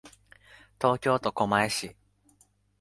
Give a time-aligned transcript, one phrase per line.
[0.81, 1.95] 東京都狛江市